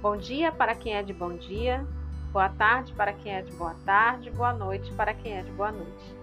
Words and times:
Bom 0.00 0.16
dia 0.16 0.52
para 0.52 0.76
quem 0.76 0.94
é 0.94 1.02
de 1.02 1.12
bom 1.12 1.34
dia, 1.34 1.84
boa 2.32 2.48
tarde 2.50 2.92
para 2.92 3.12
quem 3.12 3.34
é 3.34 3.42
de 3.42 3.50
boa 3.50 3.74
tarde, 3.84 4.30
boa 4.30 4.52
noite 4.52 4.92
para 4.92 5.12
quem 5.12 5.36
é 5.36 5.42
de 5.42 5.50
boa 5.50 5.72
noite. 5.72 6.16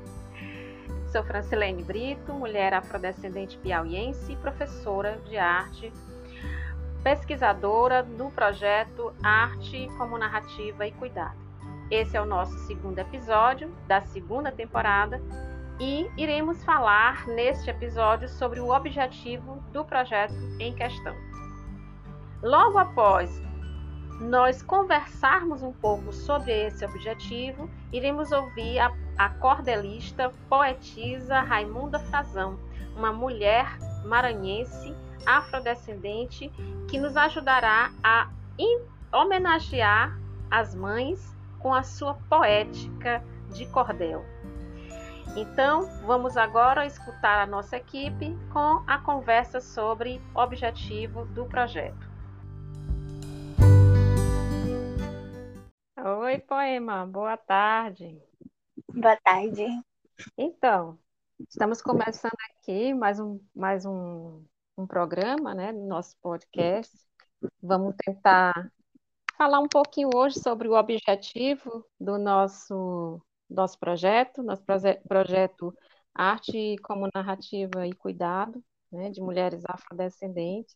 Sou 1.11 1.21
Francilene 1.21 1.83
Brito, 1.83 2.31
mulher 2.31 2.73
afrodescendente 2.73 3.57
piauiense 3.57 4.31
e 4.31 4.37
professora 4.37 5.19
de 5.25 5.37
arte, 5.37 5.91
pesquisadora 7.03 8.01
do 8.01 8.29
projeto 8.29 9.13
Arte 9.21 9.89
como 9.97 10.17
Narrativa 10.17 10.87
e 10.87 10.93
Cuidado. 10.93 11.37
Esse 11.91 12.15
é 12.15 12.21
o 12.21 12.25
nosso 12.25 12.57
segundo 12.59 12.99
episódio 12.99 13.69
da 13.87 13.99
segunda 13.99 14.53
temporada 14.53 15.21
e 15.81 16.09
iremos 16.15 16.63
falar 16.63 17.27
neste 17.27 17.69
episódio 17.69 18.29
sobre 18.29 18.61
o 18.61 18.69
objetivo 18.73 19.61
do 19.73 19.83
projeto 19.83 20.33
em 20.61 20.73
questão. 20.73 21.13
Logo 22.41 22.77
após 22.77 23.44
nós 24.19 24.61
conversarmos 24.61 25.61
um 25.61 25.73
pouco 25.73 26.13
sobre 26.13 26.51
esse 26.67 26.85
objetivo, 26.85 27.69
iremos 27.91 28.31
ouvir 28.31 28.79
a, 28.79 28.93
a 29.17 29.29
cordelista, 29.29 30.31
poetisa 30.47 31.41
Raimunda 31.41 31.99
Frazão, 31.99 32.57
uma 32.95 33.11
mulher 33.11 33.77
maranhense, 34.05 34.95
afrodescendente, 35.25 36.49
que 36.87 36.99
nos 36.99 37.17
ajudará 37.17 37.91
a 38.03 38.29
homenagear 39.11 40.17
as 40.49 40.73
mães 40.73 41.35
com 41.59 41.73
a 41.73 41.83
sua 41.83 42.13
poética 42.29 43.23
de 43.53 43.65
cordel. 43.65 44.23
Então, 45.35 45.89
vamos 46.05 46.37
agora 46.37 46.85
escutar 46.85 47.41
a 47.41 47.45
nossa 47.45 47.75
equipe 47.75 48.37
com 48.53 48.81
a 48.87 48.97
conversa 48.99 49.59
sobre 49.59 50.21
o 50.33 50.39
objetivo 50.39 51.25
do 51.25 51.45
projeto. 51.45 52.14
Oi, 56.07 56.37
Poema, 56.37 57.03
boa 57.03 57.35
tarde. 57.35 58.21
Boa 58.93 59.17
tarde. 59.23 59.65
Então, 60.37 60.99
estamos 61.49 61.81
começando 61.81 62.37
aqui 62.51 62.93
mais 62.93 63.19
um, 63.19 63.39
mais 63.55 63.87
um, 63.87 64.45
um 64.77 64.85
programa, 64.85 65.55
né, 65.55 65.71
no 65.71 65.87
nosso 65.87 66.15
podcast. 66.21 66.95
Vamos 67.59 67.95
tentar 68.05 68.71
falar 69.35 69.59
um 69.59 69.67
pouquinho 69.67 70.11
hoje 70.13 70.39
sobre 70.39 70.67
o 70.67 70.77
objetivo 70.77 71.83
do 71.99 72.19
nosso 72.19 73.19
nosso 73.49 73.79
projeto, 73.79 74.43
nosso 74.43 74.63
proje 74.63 75.01
projeto 75.07 75.75
Arte 76.13 76.75
como 76.83 77.09
Narrativa 77.15 77.87
e 77.87 77.93
Cuidado, 77.93 78.63
né, 78.91 79.09
de 79.09 79.21
mulheres 79.21 79.63
afrodescendentes. 79.67 80.75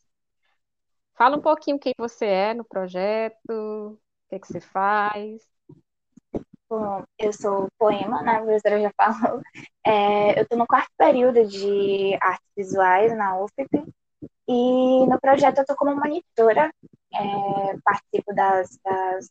Fala 1.15 1.37
um 1.37 1.41
pouquinho 1.41 1.77
quem 1.77 1.93
você 1.99 2.25
é 2.25 2.53
no 2.55 2.65
projeto, 2.65 4.01
que, 4.29 4.39
que 4.39 4.47
você 4.47 4.59
faz. 4.61 5.41
Bom, 6.69 7.03
eu 7.17 7.33
sou 7.33 7.67
poema, 7.79 8.21
né? 8.21 8.33
A 8.37 8.41
professora 8.41 8.81
já 8.81 8.91
falou. 8.95 9.41
É, 9.85 10.39
eu 10.39 10.43
estou 10.43 10.57
no 10.57 10.67
quarto 10.67 10.91
período 10.97 11.47
de 11.47 12.15
artes 12.21 12.47
visuais 12.55 13.15
na 13.17 13.39
UFP 13.39 13.83
e 14.47 15.07
no 15.07 15.19
projeto 15.19 15.57
eu 15.59 15.61
estou 15.61 15.75
como 15.75 15.95
monitora, 15.95 16.71
é, 17.13 17.77
participo 17.83 18.33
das, 18.35 18.77
das 18.83 19.29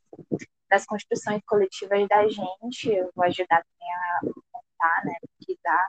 das 0.70 0.84
construções 0.84 1.42
coletivas 1.46 2.06
da 2.08 2.28
gente. 2.28 2.90
Eu 2.90 3.10
vou 3.14 3.24
ajudar 3.24 3.64
também 3.64 3.94
a 3.94 4.20
montar, 4.24 5.04
né, 5.04 5.14
pesquisar, 5.38 5.88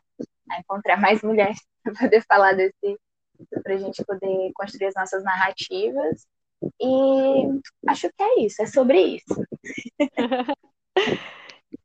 a 0.52 0.60
encontrar 0.60 0.98
mais 0.98 1.22
mulheres 1.22 1.60
para 1.84 1.94
poder 1.94 2.24
falar 2.28 2.54
desse, 2.54 3.00
para 3.64 3.74
a 3.74 3.78
gente 3.78 4.04
poder 4.06 4.52
construir 4.54 4.88
as 4.88 4.96
nossas 4.96 5.24
narrativas. 5.24 6.26
E 6.82 7.62
acho 7.88 8.10
que 8.10 8.24
é 8.24 8.42
isso, 8.42 8.62
é 8.62 8.66
sobre 8.68 9.02
isso. 9.18 9.46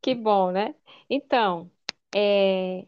que 0.03 0.15
bom, 0.15 0.51
né? 0.51 0.75
Então, 1.09 1.71
é, 2.15 2.87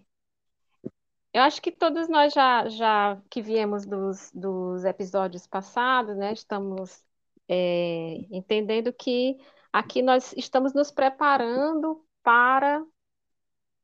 eu 1.32 1.42
acho 1.42 1.60
que 1.60 1.70
todos 1.70 2.08
nós 2.08 2.32
já, 2.32 2.68
já 2.68 3.20
que 3.30 3.42
viemos 3.42 3.86
dos, 3.86 4.30
dos 4.34 4.84
episódios 4.84 5.46
passados, 5.46 6.16
né, 6.16 6.32
estamos 6.32 7.04
é, 7.48 8.16
entendendo 8.30 8.92
que 8.92 9.38
Aqui 9.76 10.00
nós 10.00 10.32
estamos 10.38 10.72
nos 10.72 10.90
preparando 10.90 12.02
para 12.22 12.82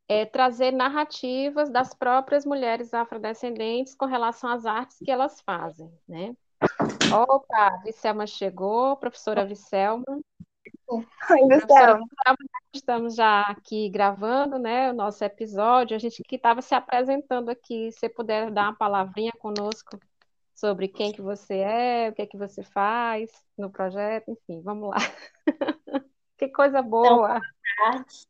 é, 0.08 0.24
trazer 0.24 0.72
narrativas 0.72 1.68
das 1.68 1.92
próprias 1.92 2.46
mulheres 2.46 2.94
afrodescendentes 2.94 3.94
com 3.94 4.06
relação 4.06 4.48
às 4.48 4.64
artes 4.64 4.96
que 4.96 5.10
elas 5.10 5.42
fazem, 5.42 5.92
né? 6.08 6.34
Opa, 7.12 7.66
a 7.66 7.76
Vicelma 7.78 8.26
chegou, 8.26 8.96
professora 8.96 9.44
Vicelma. 9.44 10.04
Oi, 10.88 11.48
Vicelma. 11.48 12.06
Estamos 12.74 13.14
já 13.14 13.42
aqui 13.42 13.88
gravando, 13.90 14.58
né, 14.58 14.90
o 14.90 14.94
nosso 14.94 15.22
episódio. 15.24 15.94
A 15.94 15.98
gente 15.98 16.22
que 16.22 16.36
estava 16.36 16.62
se 16.62 16.74
apresentando 16.74 17.50
aqui, 17.50 17.92
se 17.92 18.08
puder 18.08 18.50
dar 18.50 18.70
uma 18.70 18.76
palavrinha 18.76 19.32
conosco 19.38 19.98
sobre 20.54 20.88
quem 20.88 21.12
que 21.12 21.20
você 21.20 21.58
é, 21.58 22.08
o 22.08 22.14
que 22.14 22.22
é 22.22 22.26
que 22.26 22.36
você 22.36 22.62
faz 22.62 23.30
no 23.58 23.70
projeto, 23.70 24.30
enfim, 24.30 24.60
vamos 24.62 24.90
lá. 24.90 24.96
Que 26.42 26.48
coisa 26.48 26.80
então, 26.80 26.90
boa. 26.90 27.36
Então, 27.36 27.40
boa 27.40 27.92
tarde. 27.92 28.26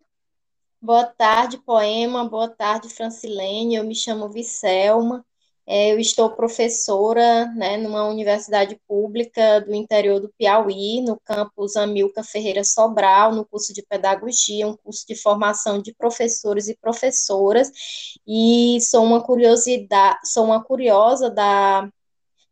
Boa 0.83 1.07
tarde, 1.07 1.57
Poema. 1.57 2.29
Boa 2.29 2.49
tarde, 2.49 2.91
Francilene. 2.91 3.77
Eu 3.77 3.85
me 3.85 3.95
chamo 3.95 4.29
Vicelma. 4.29 5.25
É, 5.67 5.93
eu 5.93 6.01
estou 6.01 6.31
professora 6.31 7.47
né, 7.55 7.77
numa 7.77 8.05
universidade 8.05 8.81
pública 8.89 9.61
do 9.61 9.73
interior 9.73 10.21
do 10.21 10.33
Piauí, 10.37 11.01
no 11.01 11.19
campus 11.25 11.77
Amilca 11.77 12.25
Ferreira 12.25 12.65
Sobral, 12.65 13.33
no 13.33 13.45
curso 13.45 13.73
de 13.73 13.83
Pedagogia, 13.83 14.67
um 14.67 14.77
curso 14.77 15.07
de 15.07 15.15
formação 15.15 15.81
de 15.81 15.95
professores 15.95 16.69
e 16.69 16.77
professoras, 16.77 17.71
e 18.27 18.79
sou 18.81 19.05
uma 19.05 19.23
curiosidade, 19.23 20.19
sou 20.25 20.45
uma 20.47 20.63
curiosa 20.65 21.31
da, 21.31 21.89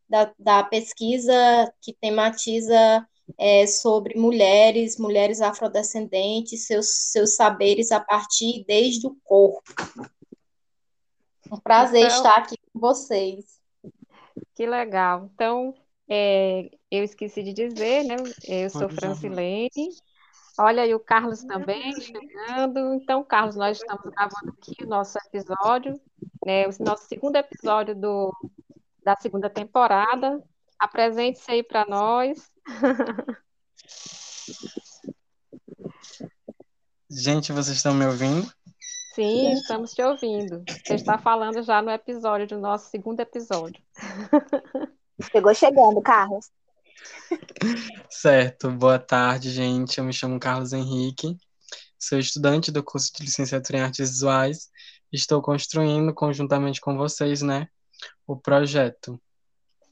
da, 0.09 0.33
da 0.39 0.63
pesquisa 0.63 1.35
que 1.81 1.93
tematiza 1.93 3.05
é, 3.37 3.67
sobre 3.67 4.17
mulheres, 4.19 4.99
mulheres 4.99 5.41
afrodescendentes, 5.41 6.67
seus, 6.67 6.87
seus 7.11 7.35
saberes 7.35 7.91
a 7.91 7.99
partir 7.99 8.65
desde 8.69 9.07
o 9.07 9.17
corpo. 9.25 9.63
Um 11.51 11.59
prazer 11.59 12.05
então, 12.05 12.17
estar 12.17 12.37
aqui 12.37 12.60
vocês. 12.73 13.61
Que 14.55 14.67
legal. 14.67 15.31
Então, 15.35 15.75
é, 16.09 16.71
eu 16.91 17.05
esqueci 17.05 17.43
de 17.43 17.53
dizer, 17.53 18.05
né? 18.05 18.17
Eu 18.47 18.71
sou 18.71 18.89
Francilene. 18.89 19.71
Olha 20.59 20.83
aí 20.83 20.95
o 20.95 21.01
Carlos 21.01 21.43
também 21.45 21.93
chegando. 22.01 22.95
Então, 22.95 23.25
Carlos, 23.25 23.57
nós 23.57 23.79
estamos 23.79 24.11
gravando 24.11 24.51
aqui 24.51 24.85
o 24.85 24.89
nosso 24.89 25.17
episódio, 25.27 26.01
né? 26.45 26.67
O 26.67 26.71
nosso 26.81 27.07
segundo 27.07 27.37
episódio 27.37 27.95
do, 27.95 28.35
da 29.03 29.17
segunda 29.17 29.49
temporada. 29.49 30.43
Apresente-se 30.79 31.51
aí 31.51 31.63
para 31.63 31.87
nós. 31.87 32.51
Gente, 37.09 37.53
vocês 37.53 37.77
estão 37.77 37.95
me 37.95 38.07
ouvindo? 38.07 38.53
Sim, 39.21 39.53
estamos 39.53 39.93
te 39.93 40.03
ouvindo. 40.03 40.65
Você 40.67 40.95
está 40.95 41.19
falando 41.19 41.63
já 41.63 41.83
no 41.83 41.91
episódio, 41.91 42.47
do 42.47 42.59
nosso 42.59 42.89
segundo 42.89 43.21
episódio. 43.21 43.79
Chegou 45.31 45.55
chegando, 45.55 46.01
Carlos. 46.01 46.51
Certo, 48.09 48.71
boa 48.71 48.99
tarde, 48.99 49.51
gente. 49.51 49.99
Eu 49.99 50.05
me 50.05 50.13
chamo 50.15 50.41
Carlos 50.41 50.73
Henrique, 50.73 51.37
sou 51.99 52.19
estudante 52.19 52.73
do 52.73 52.83
curso 52.83 53.13
de 53.15 53.25
licenciatura 53.25 53.81
em 53.81 53.83
artes 53.83 54.09
visuais. 54.09 54.71
Estou 55.13 55.43
construindo 55.43 56.15
conjuntamente 56.15 56.81
com 56.81 56.97
vocês, 56.97 57.43
né, 57.43 57.69
o 58.27 58.35
projeto 58.39 59.21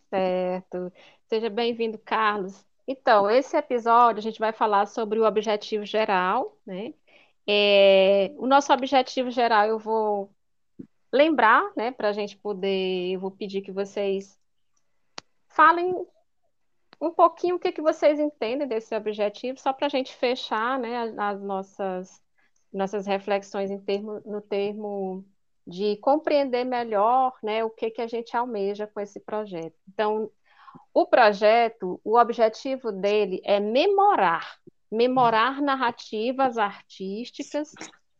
Certo. 0.08 0.90
Seja 1.28 1.50
bem-vindo, 1.50 1.98
Carlos. 1.98 2.64
Então, 2.86 3.30
esse 3.30 3.54
episódio 3.54 4.20
a 4.20 4.22
gente 4.22 4.38
vai 4.38 4.54
falar 4.54 4.86
sobre 4.86 5.18
o 5.18 5.26
objetivo 5.26 5.84
geral, 5.84 6.56
né? 6.66 6.94
É, 7.50 8.30
o 8.36 8.46
nosso 8.46 8.70
objetivo 8.72 9.30
geral 9.30 9.66
eu 9.66 9.78
vou 9.78 10.30
lembrar, 11.10 11.62
né, 11.74 11.90
para 11.90 12.10
a 12.10 12.12
gente 12.12 12.36
poder, 12.36 13.12
eu 13.12 13.20
vou 13.20 13.30
pedir 13.30 13.62
que 13.62 13.72
vocês 13.72 14.38
falem 15.48 15.94
um 17.00 17.10
pouquinho 17.10 17.56
o 17.56 17.58
que, 17.58 17.72
que 17.72 17.80
vocês 17.80 18.20
entendem 18.20 18.68
desse 18.68 18.94
objetivo, 18.94 19.58
só 19.58 19.72
para 19.72 19.86
a 19.86 19.90
gente 19.90 20.14
fechar, 20.14 20.78
né, 20.78 20.98
as, 20.98 21.18
as 21.18 21.42
nossas, 21.42 22.22
nossas 22.72 23.06
reflexões 23.06 23.70
em 23.70 23.80
termo, 23.80 24.20
no 24.26 24.42
termo 24.42 25.24
de 25.66 25.96
compreender 25.98 26.64
melhor 26.64 27.34
né, 27.42 27.64
o 27.64 27.70
que, 27.70 27.90
que 27.90 28.02
a 28.02 28.06
gente 28.06 28.36
almeja 28.36 28.86
com 28.86 29.00
esse 29.00 29.20
projeto. 29.20 29.78
Então, 29.88 30.30
o 30.92 31.06
projeto, 31.06 32.00
o 32.04 32.18
objetivo 32.18 32.92
dele 32.92 33.40
é 33.44 33.60
memorar, 33.60 34.58
memorar 34.90 35.60
narrativas 35.60 36.58
artísticas 36.58 37.72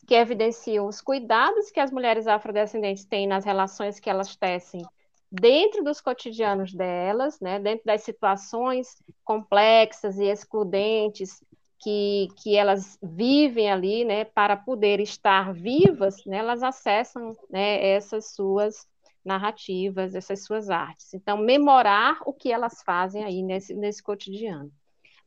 que 0.07 0.15
evidenciam 0.15 0.87
os 0.87 1.01
cuidados 1.01 1.71
que 1.71 1.81
as 1.81 1.91
mulheres 1.91 2.27
afrodescendentes 2.27 3.05
têm 3.05 3.27
nas 3.27 3.45
relações 3.45 4.01
que 4.01 4.09
elas 4.09 4.35
tecem 4.37 4.83
dentro 5.31 5.85
dos 5.85 6.01
cotidianos 6.01 6.73
delas, 6.73 7.39
né, 7.41 7.59
dentro 7.59 7.85
das 7.85 8.03
situações 8.03 9.03
complexas 9.25 10.19
e 10.19 10.25
excludentes 10.25 11.43
que, 11.79 12.29
que 12.43 12.57
elas 12.57 12.99
vivem 13.03 13.71
ali, 13.71 14.05
né, 14.05 14.25
para 14.25 14.57
poder 14.57 15.01
estar 15.01 15.53
vivas, 15.53 16.25
né, 16.25 16.39
elas 16.39 16.63
acessam 16.63 17.37
né, 17.51 17.87
essas 17.91 18.35
suas 18.35 18.87
narrativas, 19.25 20.15
essas 20.15 20.45
suas 20.45 20.71
artes. 20.71 21.13
Então, 21.13 21.37
memorar 21.37 22.19
o 22.25 22.33
que 22.33 22.51
elas 22.51 22.83
fazem 22.83 23.25
aí 23.25 23.43
nesse, 23.43 23.75
nesse 23.75 24.03
cotidiano. 24.03 24.73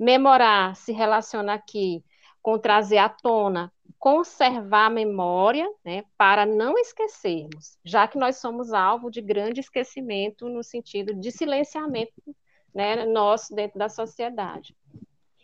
Memorar 0.01 0.75
se 0.75 0.91
relaciona 0.91 1.53
aqui 1.53 2.03
com 2.41 2.57
trazer 2.57 2.97
à 2.97 3.07
tona, 3.07 3.71
conservar 3.99 4.87
a 4.87 4.89
memória, 4.89 5.71
né, 5.85 6.03
para 6.17 6.43
não 6.43 6.75
esquecermos, 6.75 7.77
já 7.85 8.07
que 8.07 8.17
nós 8.17 8.37
somos 8.37 8.73
alvo 8.73 9.11
de 9.11 9.21
grande 9.21 9.59
esquecimento 9.59 10.49
no 10.49 10.63
sentido 10.63 11.13
de 11.13 11.31
silenciamento 11.31 12.35
né, 12.73 13.05
nosso 13.05 13.53
dentro 13.53 13.77
da 13.77 13.89
sociedade. 13.89 14.75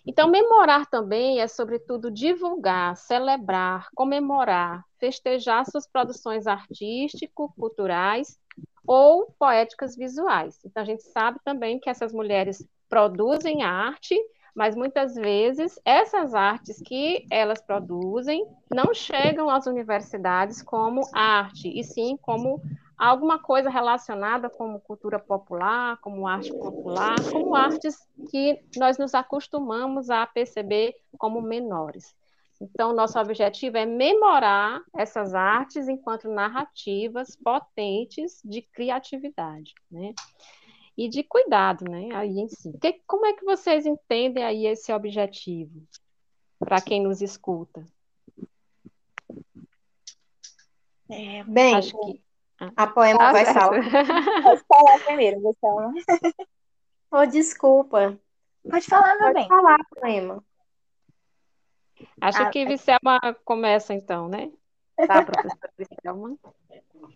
Então, 0.04 0.28
memorar 0.28 0.88
também 0.88 1.40
é, 1.40 1.48
sobretudo, 1.48 2.10
divulgar, 2.10 2.98
celebrar, 2.98 3.90
comemorar, 3.94 4.84
festejar 4.98 5.70
suas 5.70 5.86
produções 5.86 6.48
artístico-culturais 6.48 8.40
ou 8.88 9.32
poéticas 9.38 9.96
visuais. 9.96 10.60
Então, 10.66 10.82
a 10.82 10.86
gente 10.86 11.04
sabe 11.04 11.38
também 11.46 11.80
que 11.80 11.92
essas 11.92 12.12
mulheres 12.12 12.68
produzem 12.90 13.62
arte, 13.62 14.18
mas 14.58 14.76
muitas 14.76 15.14
vezes 15.14 15.80
essas 15.86 16.34
artes 16.34 16.82
que 16.82 17.28
elas 17.30 17.62
produzem 17.62 18.44
não 18.74 18.92
chegam 18.92 19.52
às 19.52 19.68
universidades 19.68 20.64
como 20.64 21.08
arte, 21.14 21.70
e 21.70 21.84
sim 21.84 22.18
como 22.20 22.60
alguma 22.98 23.38
coisa 23.38 23.70
relacionada 23.70 24.50
como 24.50 24.80
cultura 24.80 25.20
popular, 25.20 25.98
como 26.02 26.28
arte 26.28 26.52
popular, 26.52 27.16
como 27.32 27.54
artes 27.54 27.96
que 28.32 28.60
nós 28.76 28.98
nos 28.98 29.14
acostumamos 29.14 30.10
a 30.10 30.26
perceber 30.26 30.96
como 31.20 31.40
menores. 31.40 32.16
Então, 32.60 32.94
nosso 32.94 33.20
objetivo 33.20 33.78
é 33.78 33.86
memorar 33.86 34.82
essas 34.98 35.36
artes 35.36 35.88
enquanto 35.88 36.28
narrativas 36.28 37.36
potentes 37.36 38.42
de 38.44 38.64
criatividade, 38.64 39.76
né? 39.92 40.16
E 40.98 41.08
de 41.08 41.24
cuidado, 41.24 41.86
né? 41.90 42.10
Aí 42.16 42.40
em 42.40 42.48
si. 42.50 42.76
Que, 42.80 43.02
como 43.06 43.26
é 43.26 43.34
que 43.34 43.46
vocês 43.46 43.86
entendem 43.86 44.44
aí 44.44 44.66
esse 44.66 44.92
objetivo 44.92 45.88
para 46.58 46.82
quem 46.82 47.04
nos 47.04 47.22
escuta? 47.22 47.86
É, 51.10 51.44
bem, 51.44 51.76
Acho 51.76 51.98
que 52.00 52.22
a 52.76 52.88
poema 52.88 53.30
ah, 53.30 53.32
vai 53.32 53.46
falar. 53.46 53.80
Pode 54.44 54.64
falar 54.68 55.06
primeiro, 55.06 55.40
Gustavo. 55.40 55.94
Oh, 57.12 57.26
desculpa. 57.26 58.20
Pode 58.70 58.86
falar, 58.86 59.16
meu 59.16 59.20
Pode 59.20 59.34
bem. 59.34 59.48
Pode 59.48 59.62
falar, 59.62 59.78
poema. 59.90 60.44
Acho 62.20 62.44
ah, 62.44 62.50
que 62.50 62.60
é. 62.60 62.66
Vicelma 62.66 63.20
começa, 63.46 63.94
então, 63.94 64.28
né? 64.28 64.52
Tá, 65.08 65.24
professora 65.24 65.72
Vicelma? 65.78 66.38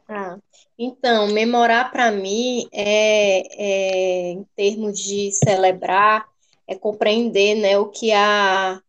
Ah, 0.07 0.37
então, 0.77 1.27
memorar 1.27 1.91
para 1.91 2.11
mim 2.11 2.67
é, 2.71 3.43
é, 3.57 4.31
em 4.31 4.43
termos 4.55 4.99
de 4.99 5.31
celebrar, 5.31 6.27
é 6.67 6.75
compreender 6.75 7.55
né, 7.55 7.77
o 7.77 7.87
que 7.87 8.11
a 8.11 8.81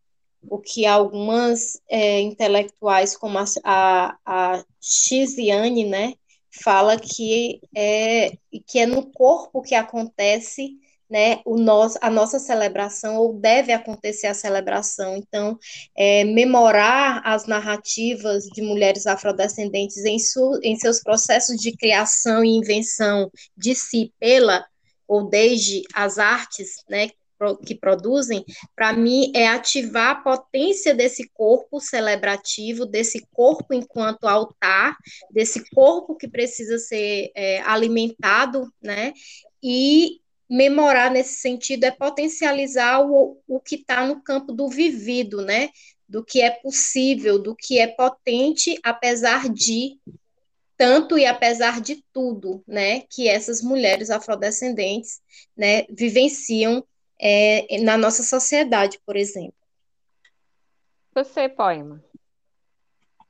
o 0.48 0.58
que 0.58 0.84
algumas 0.84 1.80
é, 1.88 2.20
intelectuais 2.20 3.16
como 3.16 3.38
a, 3.38 3.44
a, 3.62 4.16
a 4.26 4.64
Xiziane, 4.80 5.84
né, 5.84 6.14
fala 6.50 6.98
que 6.98 7.60
é, 7.74 8.32
que 8.66 8.80
é 8.80 8.86
no 8.86 9.10
corpo 9.12 9.62
que 9.62 9.74
acontece 9.74 10.76
né, 11.12 11.42
o 11.44 11.58
nosso, 11.58 11.98
a 12.00 12.08
nossa 12.08 12.38
celebração, 12.38 13.16
ou 13.16 13.34
deve 13.34 13.70
acontecer 13.70 14.28
a 14.28 14.34
celebração. 14.34 15.14
Então, 15.14 15.58
é, 15.94 16.24
memorar 16.24 17.20
as 17.22 17.46
narrativas 17.46 18.44
de 18.46 18.62
mulheres 18.62 19.06
afrodescendentes 19.06 19.98
em, 20.06 20.18
su, 20.18 20.58
em 20.62 20.74
seus 20.76 21.02
processos 21.02 21.60
de 21.60 21.76
criação 21.76 22.42
e 22.42 22.56
invenção 22.56 23.30
de 23.54 23.74
si 23.74 24.10
pela 24.18 24.64
ou 25.06 25.28
desde 25.28 25.82
as 25.92 26.18
artes, 26.18 26.76
né, 26.88 27.10
que 27.66 27.74
produzem, 27.74 28.44
para 28.74 28.92
mim 28.94 29.32
é 29.34 29.48
ativar 29.48 30.10
a 30.10 30.20
potência 30.20 30.94
desse 30.94 31.28
corpo 31.34 31.80
celebrativo, 31.80 32.86
desse 32.86 33.26
corpo 33.32 33.74
enquanto 33.74 34.28
altar, 34.28 34.96
desse 35.30 35.68
corpo 35.74 36.16
que 36.16 36.28
precisa 36.28 36.78
ser 36.78 37.32
é, 37.34 37.60
alimentado, 37.62 38.72
né? 38.80 39.12
E 39.60 40.21
memorar 40.52 41.10
nesse 41.10 41.36
sentido 41.36 41.84
é 41.84 41.90
potencializar 41.90 43.00
o, 43.00 43.40
o 43.48 43.58
que 43.58 43.76
está 43.76 44.06
no 44.06 44.22
campo 44.22 44.52
do 44.52 44.68
vivido, 44.68 45.40
né? 45.40 45.70
Do 46.06 46.22
que 46.22 46.42
é 46.42 46.50
possível, 46.50 47.38
do 47.38 47.56
que 47.56 47.78
é 47.78 47.86
potente, 47.86 48.78
apesar 48.82 49.48
de 49.48 49.98
tanto 50.76 51.16
e 51.16 51.24
apesar 51.24 51.80
de 51.80 52.04
tudo, 52.12 52.62
né, 52.66 53.02
que 53.08 53.28
essas 53.28 53.62
mulheres 53.62 54.10
afrodescendentes, 54.10 55.20
né, 55.56 55.86
vivenciam 55.88 56.84
é, 57.20 57.78
na 57.82 57.96
nossa 57.96 58.22
sociedade, 58.22 58.98
por 59.06 59.16
exemplo. 59.16 59.54
Você, 61.14 61.48
poema. 61.48 62.02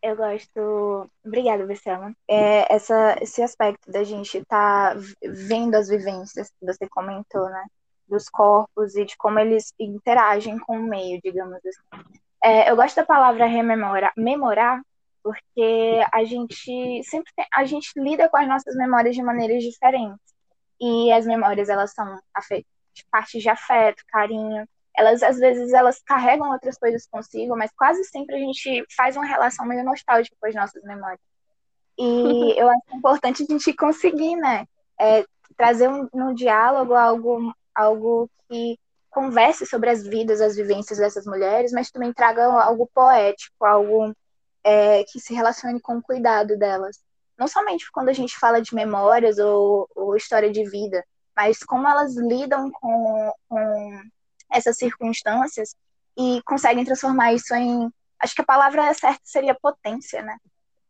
Eu 0.02 0.16
gosto. 0.16 1.08
Obrigada, 1.24 1.64
Luciana. 1.64 2.14
É, 2.28 2.74
essa, 2.74 3.16
esse 3.20 3.40
aspecto 3.40 3.90
da 3.90 4.02
gente 4.02 4.38
estar 4.38 4.96
tá 4.96 5.00
vendo 5.22 5.76
as 5.76 5.88
vivências 5.88 6.48
que 6.48 6.66
você 6.66 6.88
comentou, 6.88 7.48
né? 7.48 7.64
Dos 8.08 8.28
corpos 8.28 8.96
e 8.96 9.04
de 9.04 9.16
como 9.16 9.38
eles 9.38 9.72
interagem 9.78 10.58
com 10.58 10.76
o 10.76 10.82
meio, 10.82 11.20
digamos 11.22 11.60
assim. 11.64 12.04
É, 12.42 12.68
eu 12.68 12.74
gosto 12.74 12.96
da 12.96 13.06
palavra 13.06 13.46
rememorar, 13.46 14.12
memorar, 14.16 14.82
porque 15.22 16.00
a 16.12 16.24
gente 16.24 17.00
sempre 17.04 17.32
tem, 17.36 17.46
a 17.54 17.64
gente 17.64 17.92
lida 17.96 18.28
com 18.28 18.36
as 18.36 18.48
nossas 18.48 18.74
memórias 18.74 19.14
de 19.14 19.22
maneiras 19.22 19.62
diferentes. 19.62 20.18
E 20.80 21.12
as 21.12 21.24
memórias, 21.24 21.68
elas 21.68 21.92
são 21.94 22.20
parte 23.08 23.38
de 23.38 23.48
afeto, 23.48 24.02
carinho. 24.08 24.66
Elas, 24.96 25.22
às 25.22 25.38
vezes, 25.38 25.72
elas 25.72 26.00
carregam 26.04 26.50
outras 26.50 26.76
coisas 26.76 27.06
consigo, 27.06 27.56
mas 27.56 27.70
quase 27.76 28.04
sempre 28.04 28.36
a 28.36 28.38
gente 28.38 28.84
faz 28.94 29.16
uma 29.16 29.24
relação 29.24 29.66
meio 29.66 29.84
nostálgica 29.84 30.36
com 30.38 30.46
as 30.46 30.54
nossas 30.54 30.82
memórias. 30.82 31.20
E 31.98 32.02
eu 32.60 32.68
acho 32.68 32.96
importante 32.96 33.42
a 33.42 33.46
gente 33.46 33.72
conseguir, 33.74 34.36
né, 34.36 34.66
é, 35.00 35.24
trazer 35.56 35.88
um, 35.88 36.08
no 36.12 36.34
diálogo 36.34 36.94
algo, 36.94 37.54
algo 37.74 38.30
que 38.48 38.78
converse 39.10 39.66
sobre 39.66 39.90
as 39.90 40.02
vidas, 40.02 40.40
as 40.40 40.56
vivências 40.56 40.98
dessas 40.98 41.26
mulheres, 41.26 41.72
mas 41.72 41.90
também 41.90 42.12
traga 42.12 42.44
algo 42.44 42.88
poético, 42.94 43.64
algo 43.64 44.14
é, 44.64 45.04
que 45.04 45.20
se 45.20 45.34
relacione 45.34 45.80
com 45.80 45.98
o 45.98 46.02
cuidado 46.02 46.56
delas. 46.58 46.98
Não 47.38 47.46
somente 47.46 47.90
quando 47.92 48.08
a 48.08 48.12
gente 48.12 48.38
fala 48.38 48.60
de 48.60 48.74
memórias 48.74 49.38
ou, 49.38 49.88
ou 49.94 50.16
história 50.16 50.50
de 50.50 50.68
vida, 50.68 51.04
mas 51.36 51.58
como 51.58 51.88
elas 51.88 52.16
lidam 52.16 52.70
com, 52.70 53.32
com 53.48 54.02
essas 54.52 54.76
circunstâncias 54.76 55.74
e 56.16 56.42
conseguem 56.44 56.84
transformar 56.84 57.32
isso 57.32 57.54
em. 57.54 57.90
Acho 58.20 58.34
que 58.34 58.42
a 58.42 58.46
palavra 58.46 58.92
certa 58.94 59.20
seria 59.24 59.56
potência, 59.60 60.22
né? 60.22 60.36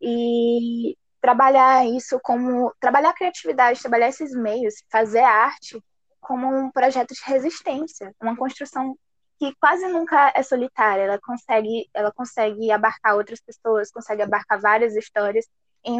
E 0.00 0.96
trabalhar 1.20 1.86
isso 1.86 2.18
como. 2.22 2.74
Trabalhar 2.80 3.10
a 3.10 3.14
criatividade, 3.14 3.80
trabalhar 3.80 4.08
esses 4.08 4.34
meios, 4.34 4.74
fazer 4.90 5.20
arte 5.20 5.82
como 6.20 6.46
um 6.48 6.70
projeto 6.70 7.14
de 7.14 7.20
resistência, 7.24 8.14
uma 8.20 8.36
construção 8.36 8.96
que 9.38 9.52
quase 9.60 9.88
nunca 9.88 10.32
é 10.36 10.42
solitária, 10.42 11.02
ela 11.02 11.18
consegue, 11.20 11.90
ela 11.92 12.12
consegue 12.12 12.70
abarcar 12.70 13.16
outras 13.16 13.40
pessoas, 13.40 13.90
consegue 13.90 14.22
abarcar 14.22 14.60
várias 14.60 14.94
histórias 14.94 15.46
em 15.84 15.98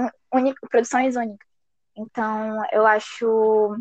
produções 0.71 1.16
únicas. 1.16 1.49
Então, 1.97 2.62
eu 2.71 2.87
acho 2.87 3.76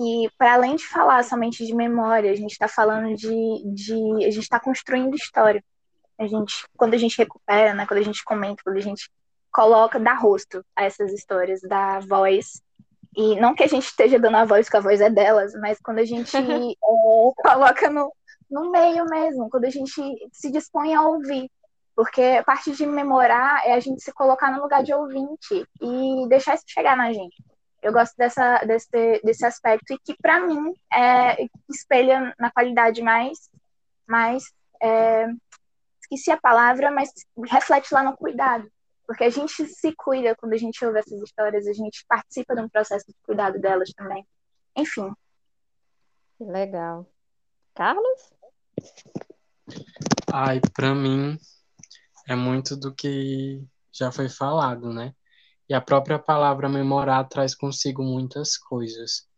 que, 0.00 0.30
para 0.38 0.54
além 0.54 0.76
de 0.76 0.86
falar 0.86 1.22
somente 1.22 1.66
de 1.66 1.74
memória, 1.74 2.32
a 2.32 2.34
gente 2.34 2.52
está 2.52 2.66
falando 2.66 3.14
de, 3.14 3.28
de. 3.74 4.24
A 4.24 4.30
gente 4.30 4.44
está 4.44 4.58
construindo 4.58 5.14
história. 5.14 5.62
A 6.18 6.26
gente, 6.26 6.66
quando 6.74 6.94
a 6.94 6.96
gente 6.96 7.18
recupera, 7.18 7.74
né, 7.74 7.84
quando 7.86 8.00
a 8.00 8.04
gente 8.04 8.24
comenta, 8.24 8.62
quando 8.64 8.78
a 8.78 8.82
gente 8.82 9.10
coloca, 9.52 10.00
dá 10.00 10.14
rosto 10.14 10.64
a 10.74 10.84
essas 10.84 11.12
histórias, 11.12 11.60
dá 11.62 12.00
voz. 12.00 12.62
E 13.14 13.38
não 13.38 13.54
que 13.54 13.62
a 13.62 13.66
gente 13.66 13.84
esteja 13.84 14.18
dando 14.18 14.36
a 14.36 14.44
voz, 14.46 14.70
que 14.70 14.76
a 14.76 14.80
voz 14.80 15.02
é 15.02 15.10
delas, 15.10 15.52
mas 15.60 15.78
quando 15.82 15.98
a 15.98 16.04
gente 16.04 16.34
é, 16.36 17.42
coloca 17.42 17.90
no, 17.90 18.10
no 18.50 18.70
meio 18.70 19.04
mesmo, 19.04 19.50
quando 19.50 19.66
a 19.66 19.70
gente 19.70 19.92
se 20.32 20.50
dispõe 20.50 20.94
a 20.94 21.02
ouvir. 21.02 21.50
Porque 21.94 22.22
a 22.22 22.44
parte 22.44 22.72
de 22.72 22.86
memorar 22.86 23.66
é 23.66 23.74
a 23.74 23.80
gente 23.80 24.02
se 24.02 24.12
colocar 24.12 24.50
no 24.50 24.62
lugar 24.62 24.82
de 24.82 24.94
ouvinte 24.94 25.66
e 25.82 26.28
deixar 26.28 26.54
isso 26.54 26.64
chegar 26.66 26.96
na 26.96 27.12
gente. 27.12 27.36
Eu 27.82 27.92
gosto 27.92 28.14
dessa, 28.16 28.58
desse, 28.64 29.20
desse 29.24 29.44
aspecto 29.44 29.92
e 29.92 29.98
que, 29.98 30.14
para 30.20 30.40
mim, 30.40 30.74
é, 30.92 31.46
espelha 31.68 32.34
na 32.38 32.50
qualidade 32.50 33.02
mais, 33.02 33.50
mais 34.06 34.44
é, 34.82 35.26
esqueci 36.02 36.30
a 36.30 36.40
palavra, 36.40 36.90
mas 36.90 37.10
reflete 37.46 37.92
lá 37.92 38.02
no 38.02 38.16
cuidado. 38.16 38.70
Porque 39.06 39.24
a 39.24 39.30
gente 39.30 39.66
se 39.66 39.92
cuida 39.96 40.36
quando 40.36 40.52
a 40.52 40.56
gente 40.56 40.84
ouve 40.84 40.98
essas 40.98 41.20
histórias, 41.22 41.66
a 41.66 41.72
gente 41.72 42.04
participa 42.06 42.54
de 42.54 42.62
um 42.62 42.68
processo 42.68 43.06
de 43.06 43.14
cuidado 43.22 43.58
delas 43.58 43.90
também. 43.90 44.26
Enfim. 44.76 45.12
Legal. 46.38 47.06
Carlos? 47.74 48.32
Ai, 50.32 50.60
para 50.74 50.94
mim 50.94 51.38
é 52.28 52.36
muito 52.36 52.76
do 52.76 52.94
que 52.94 53.64
já 53.92 54.12
foi 54.12 54.28
falado, 54.28 54.92
né? 54.92 55.14
E 55.70 55.74
a 55.74 55.80
própria 55.80 56.18
palavra 56.18 56.68
memorar 56.68 57.28
traz 57.28 57.54
consigo 57.54 58.02
muitas 58.02 58.58
coisas. 58.58 59.28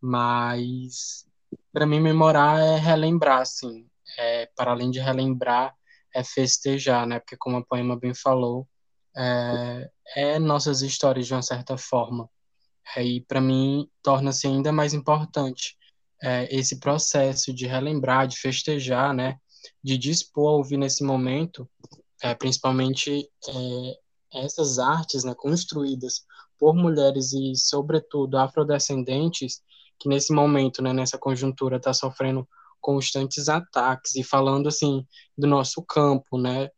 Mas 0.00 1.24
para 1.72 1.86
mim 1.86 2.00
memorar 2.00 2.60
é 2.60 2.76
relembrar, 2.78 3.42
assim. 3.42 3.88
É, 4.18 4.46
para 4.56 4.72
além 4.72 4.90
de 4.90 4.98
relembrar, 4.98 5.72
é 6.12 6.24
festejar, 6.24 7.06
né? 7.06 7.20
Porque 7.20 7.36
como 7.36 7.58
a 7.58 7.64
poema 7.64 7.96
bem 7.96 8.12
falou, 8.12 8.68
é, 9.16 9.88
é 10.16 10.38
nossas 10.40 10.82
histórias 10.82 11.28
de 11.28 11.32
uma 11.32 11.42
certa 11.42 11.78
forma. 11.78 12.28
É, 12.96 13.04
e 13.04 13.20
para 13.20 13.40
mim 13.40 13.88
torna-se 14.02 14.48
ainda 14.48 14.72
mais 14.72 14.92
importante 14.92 15.76
é, 16.20 16.52
esse 16.52 16.80
processo 16.80 17.54
de 17.54 17.68
relembrar, 17.68 18.26
de 18.26 18.36
festejar, 18.36 19.14
né? 19.14 19.38
De 19.80 19.96
dispor 19.96 20.48
a 20.48 20.56
ouvir 20.56 20.76
nesse 20.76 21.04
momento, 21.04 21.70
é, 22.20 22.34
principalmente 22.34 23.30
é, 23.48 24.01
essas 24.34 24.78
artes, 24.78 25.24
né? 25.24 25.34
Construídas 25.34 26.24
por 26.58 26.74
mulheres 26.74 27.32
e, 27.32 27.54
sobretudo, 27.56 28.38
afrodescendentes, 28.38 29.62
que 29.98 30.08
nesse 30.08 30.32
momento, 30.32 30.82
né? 30.82 30.92
Nessa 30.92 31.18
conjuntura, 31.18 31.76
está 31.76 31.92
sofrendo 31.92 32.46
constantes 32.82 33.48
ataques 33.48 34.16
e 34.16 34.24
falando 34.24 34.66
assim 34.68 35.06
do 35.38 35.46
nosso 35.46 35.82
campo, 35.82 36.36
né, 36.36 36.68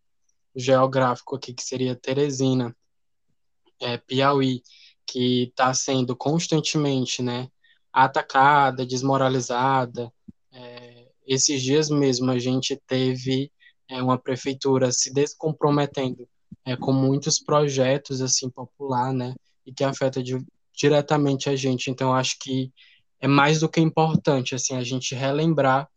geográfico 0.55 1.35
aqui 1.35 1.55
que 1.55 1.63
seria 1.65 1.97
Teresina, 1.97 2.77
é, 3.81 3.97
Piauí, 3.97 4.63
que 5.07 5.45
está 5.45 5.73
sendo 5.75 6.15
constantemente, 6.15 7.23
né, 7.23 7.49
atacada, 7.93 8.87
desmoralizada. 8.87 10.13
É, 10.53 11.09
esses 11.27 11.63
dias 11.63 11.89
mesmo 11.89 12.31
a 12.31 12.39
gente 12.39 12.81
teve 12.87 13.51
é, 13.89 14.01
uma 14.03 14.19
prefeitura 14.19 14.93
se 14.93 15.13
descomprometendo 15.13 16.29
é, 16.65 16.77
com 16.77 16.93
muitos 16.93 17.39
projetos 17.39 18.21
assim 18.21 18.49
popular, 18.51 19.13
né, 19.13 19.35
e 19.67 19.73
que 19.73 19.85
afeta 19.85 20.23
de, 20.23 20.39
diretamente 20.73 21.49
a 21.49 21.57
gente. 21.57 21.91
Então 21.91 22.15
acho 22.15 22.39
que 22.39 22.73
é 23.21 23.29
mais 23.29 23.61
do 23.61 23.69
que 23.69 23.81
importante 23.81 24.55
assim 24.55 24.77
a 24.77 24.83
gente 24.83 25.15
relembrar 25.15 25.89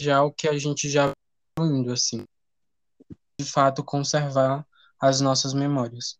já 0.00 0.22
o 0.22 0.32
que 0.32 0.48
a 0.48 0.58
gente 0.58 0.88
já 0.88 1.12
indo 1.60 1.92
assim, 1.92 2.24
de 3.38 3.44
fato 3.44 3.84
conservar 3.84 4.66
as 5.00 5.20
nossas 5.20 5.52
memórias. 5.52 6.18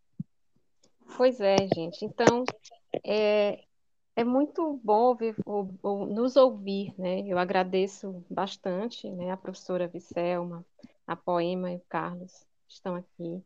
Pois 1.15 1.39
é, 1.39 1.55
gente. 1.73 2.03
Então, 2.03 2.43
é, 3.05 3.63
é 4.15 4.23
muito 4.23 4.79
bom 4.83 5.09
ouvir, 5.09 5.35
ou, 5.45 5.73
ou, 5.81 6.05
nos 6.05 6.35
ouvir, 6.35 6.93
né? 6.97 7.21
Eu 7.21 7.37
agradeço 7.37 8.23
bastante, 8.29 9.09
né? 9.09 9.31
A 9.31 9.37
professora 9.37 9.87
Vicelma, 9.87 10.65
a 11.05 11.15
Poema 11.15 11.71
e 11.71 11.75
o 11.75 11.83
Carlos 11.87 12.45
estão 12.67 12.95
aqui. 12.95 13.43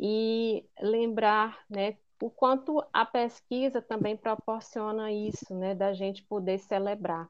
E 0.00 0.64
lembrar, 0.80 1.62
né? 1.68 1.98
O 2.22 2.30
quanto 2.30 2.82
a 2.92 3.04
pesquisa 3.04 3.82
também 3.82 4.16
proporciona 4.16 5.12
isso, 5.12 5.54
né? 5.54 5.74
Da 5.74 5.92
gente 5.92 6.22
poder 6.24 6.58
celebrar 6.58 7.28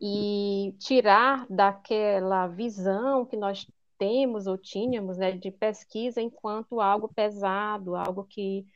e 0.00 0.74
tirar 0.78 1.46
daquela 1.48 2.46
visão 2.46 3.24
que 3.24 3.36
nós 3.36 3.66
temos 3.98 4.46
ou 4.46 4.58
tínhamos 4.58 5.16
né, 5.16 5.32
de 5.32 5.50
pesquisa 5.50 6.20
enquanto 6.20 6.80
algo 6.80 7.08
pesado, 7.08 7.96
algo 7.96 8.24
que, 8.24 8.66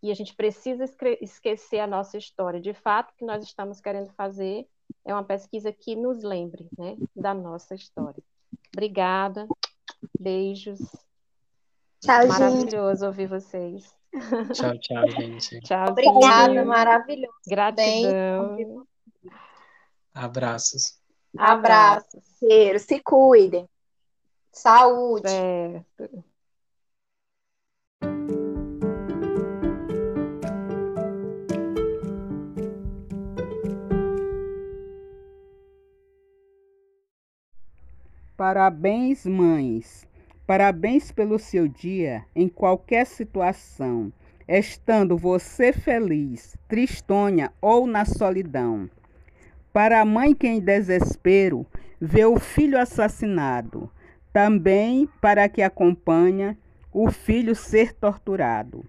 que 0.00 0.10
a 0.10 0.14
gente 0.14 0.34
precisa 0.34 0.84
esquecer 1.20 1.80
a 1.80 1.86
nossa 1.86 2.16
história. 2.16 2.60
De 2.60 2.72
fato, 2.72 3.10
o 3.10 3.16
que 3.16 3.24
nós 3.24 3.42
estamos 3.42 3.80
querendo 3.80 4.12
fazer 4.12 4.68
é 5.04 5.12
uma 5.12 5.24
pesquisa 5.24 5.72
que 5.72 5.96
nos 5.96 6.22
lembre 6.22 6.68
né, 6.78 6.96
da 7.14 7.34
nossa 7.34 7.74
história. 7.74 8.22
Obrigada, 8.72 9.46
beijos. 10.18 10.78
Tchau, 12.00 12.26
Maravilhoso 12.28 13.00
gente. 13.00 13.04
ouvir 13.06 13.26
vocês. 13.26 13.94
Tchau, 14.54 14.78
tchau, 14.78 15.08
gente. 15.10 15.60
Tchau, 15.60 15.90
Obrigada, 15.90 16.64
maravilhoso. 16.64 17.32
Gratidão. 17.46 18.56
Bem. 18.56 18.82
Abraços. 20.14 20.98
Abraços. 21.36 22.22
Cheiro. 22.38 22.78
Se 22.78 23.00
cuidem. 23.00 23.68
Saúde. 24.52 25.28
Certo. 25.28 26.24
Parabéns, 38.36 39.26
mães. 39.26 40.07
Parabéns 40.48 41.12
pelo 41.12 41.38
seu 41.38 41.68
dia 41.68 42.24
em 42.34 42.48
qualquer 42.48 43.04
situação, 43.04 44.10
estando 44.48 45.14
você 45.14 45.74
feliz, 45.74 46.56
tristonha 46.66 47.52
ou 47.60 47.86
na 47.86 48.06
solidão. 48.06 48.88
Para 49.74 50.00
a 50.00 50.06
mãe 50.06 50.34
que 50.34 50.46
em 50.46 50.58
desespero 50.58 51.66
vê 52.00 52.24
o 52.24 52.40
filho 52.40 52.80
assassinado, 52.80 53.90
também 54.32 55.06
para 55.20 55.50
que 55.50 55.60
acompanha 55.60 56.56
o 56.94 57.10
filho 57.10 57.54
ser 57.54 57.92
torturado. 57.92 58.86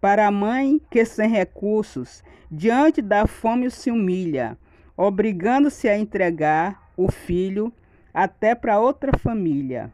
Para 0.00 0.26
a 0.26 0.30
mãe 0.30 0.80
que 0.90 1.04
sem 1.04 1.28
recursos, 1.28 2.24
diante 2.50 3.02
da 3.02 3.26
fome 3.26 3.70
se 3.70 3.90
humilha, 3.90 4.56
obrigando-se 4.96 5.90
a 5.90 5.98
entregar 5.98 6.90
o 6.96 7.12
filho 7.12 7.70
até 8.14 8.54
para 8.54 8.80
outra 8.80 9.12
família. 9.18 9.92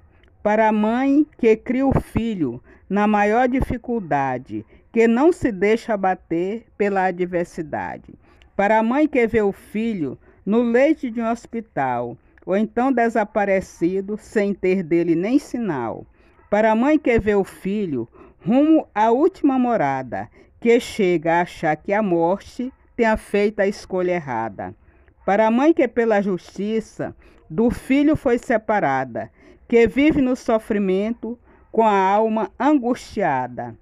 Para 0.49 0.69
a 0.69 0.73
mãe 0.73 1.27
que 1.37 1.55
cria 1.57 1.87
o 1.87 2.01
filho 2.01 2.59
na 2.89 3.07
maior 3.07 3.47
dificuldade, 3.47 4.65
que 4.91 5.07
não 5.07 5.31
se 5.31 5.53
deixa 5.53 5.93
abater 5.93 6.65
pela 6.79 7.05
adversidade. 7.05 8.15
Para 8.57 8.79
a 8.79 8.83
mãe 8.83 9.07
que 9.07 9.27
vê 9.27 9.43
o 9.43 9.53
filho 9.53 10.17
no 10.47 10.63
leite 10.63 11.11
de 11.11 11.21
um 11.21 11.31
hospital, 11.31 12.17
ou 12.47 12.57
então 12.57 12.91
desaparecido 12.91 14.17
sem 14.17 14.55
ter 14.55 14.83
dele 14.83 15.15
nem 15.15 15.39
sinal. 15.39 16.07
Para 16.49 16.73
a 16.73 16.75
mãe 16.75 16.99
que 16.99 17.19
vê 17.19 17.35
o 17.35 17.45
filho 17.45 18.09
rumo 18.43 18.89
à 18.95 19.11
última 19.11 19.59
morada, 19.59 20.31
que 20.59 20.81
chega 20.81 21.35
a 21.35 21.41
achar 21.43 21.77
que 21.77 21.93
a 21.93 22.03
morte 22.03 22.73
tenha 22.97 23.19
feito 23.19 23.61
a 23.61 23.67
escolha 23.67 24.13
errada. 24.13 24.75
Para 25.27 25.47
a 25.47 25.51
mãe 25.51 25.75
que 25.75 25.87
pela 25.87 26.23
justiça 26.23 27.15
do 27.51 27.71
filho 27.71 28.17
foi 28.17 28.39
separada, 28.39 29.31
que 29.69 29.87
vive 29.87 30.21
no 30.21 30.35
sofrimento 30.35 31.39
com 31.71 31.83
a 31.83 31.93
alma 31.93 32.51
angustiada. 32.59 33.77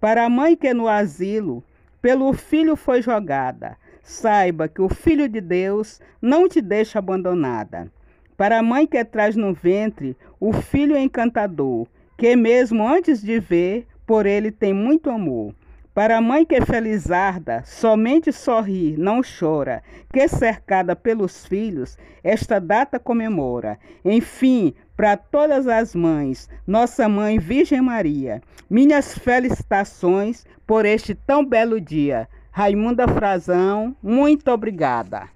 Para 0.00 0.24
a 0.24 0.28
mãe 0.28 0.56
que 0.56 0.74
no 0.74 0.88
asilo 0.88 1.64
pelo 2.02 2.32
filho 2.32 2.76
foi 2.76 3.00
jogada, 3.00 3.76
Saiba 4.08 4.68
que 4.68 4.80
o 4.80 4.88
Filho 4.88 5.28
de 5.28 5.38
Deus 5.38 6.00
não 6.20 6.48
te 6.48 6.62
deixa 6.62 6.98
abandonada. 6.98 7.92
Para 8.38 8.58
a 8.58 8.62
mãe 8.62 8.86
que 8.86 9.04
traz 9.04 9.36
no 9.36 9.52
ventre 9.52 10.16
o 10.40 10.50
filho 10.50 10.96
encantador, 10.96 11.86
que 12.16 12.34
mesmo 12.34 12.88
antes 12.88 13.20
de 13.20 13.38
ver, 13.38 13.86
por 14.06 14.24
ele 14.24 14.50
tem 14.50 14.72
muito 14.72 15.10
amor. 15.10 15.54
Para 15.92 16.16
a 16.16 16.22
mãe 16.22 16.46
que 16.46 16.54
é 16.54 16.64
felizarda, 16.64 17.62
somente 17.66 18.32
sorri, 18.32 18.96
não 18.96 19.20
chora, 19.20 19.82
que 20.10 20.26
cercada 20.26 20.96
pelos 20.96 21.44
filhos, 21.44 21.98
esta 22.24 22.58
data 22.58 22.98
comemora. 22.98 23.78
Enfim, 24.02 24.72
para 24.98 25.16
todas 25.16 25.68
as 25.68 25.94
mães, 25.94 26.50
nossa 26.66 27.08
mãe 27.08 27.38
Virgem 27.38 27.80
Maria, 27.80 28.42
minhas 28.68 29.16
felicitações 29.16 30.44
por 30.66 30.84
este 30.84 31.14
tão 31.14 31.44
belo 31.44 31.80
dia. 31.80 32.28
Raimunda 32.50 33.06
Frazão, 33.06 33.96
muito 34.02 34.50
obrigada. 34.50 35.28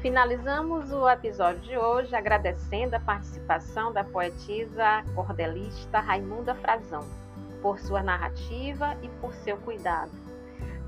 Finalizamos 0.00 0.90
o 0.90 1.06
episódio 1.06 1.60
de 1.60 1.76
hoje 1.76 2.16
agradecendo 2.16 2.96
a 2.96 3.00
participação 3.00 3.92
da 3.92 4.02
poetisa 4.04 5.04
cordelista 5.14 6.00
Raimunda 6.00 6.54
Frazão, 6.54 7.04
por 7.60 7.78
sua 7.78 8.02
narrativa 8.02 8.96
e 9.02 9.08
por 9.20 9.34
seu 9.34 9.56
cuidado. 9.58 10.12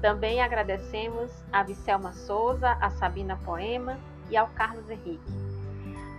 Também 0.00 0.40
agradecemos 0.40 1.30
a 1.52 1.62
Vicelma 1.62 2.12
Souza, 2.12 2.72
a 2.80 2.90
Sabina 2.90 3.36
Poema 3.44 3.98
e 4.30 4.36
ao 4.36 4.48
Carlos 4.48 4.88
Henrique 4.88 5.50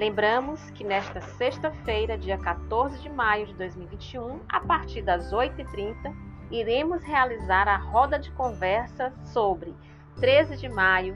Lembramos 0.01 0.59
que 0.71 0.83
nesta 0.83 1.21
sexta-feira, 1.21 2.17
dia 2.17 2.35
14 2.35 2.99
de 3.03 3.07
maio 3.07 3.45
de 3.45 3.53
2021, 3.53 4.39
a 4.49 4.59
partir 4.59 5.03
das 5.03 5.31
8h30, 5.31 6.11
iremos 6.49 7.03
realizar 7.03 7.67
a 7.67 7.77
roda 7.77 8.17
de 8.17 8.31
conversa 8.31 9.13
sobre 9.25 9.75
13 10.19 10.57
de 10.57 10.67
maio, 10.67 11.15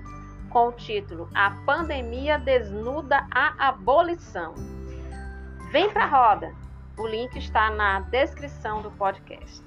com 0.51 0.67
o 0.67 0.71
título 0.71 1.27
A 1.33 1.49
Pandemia 1.65 2.37
Desnuda 2.37 3.25
a 3.31 3.69
Abolição. 3.69 4.53
Vem 5.71 5.89
para 5.89 6.03
a 6.03 6.07
roda! 6.07 6.64
O 6.97 7.05
link 7.07 7.37
está 7.37 7.69
na 7.69 7.99
descrição 7.99 8.81
do 8.81 8.89
podcast. 8.91 9.61